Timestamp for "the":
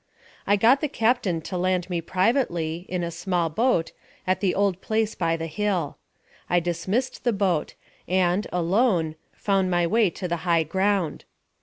0.81-0.87, 4.39-4.55, 5.37-5.45, 7.23-7.31, 10.27-10.37